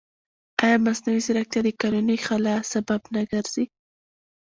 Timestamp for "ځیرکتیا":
1.25-1.61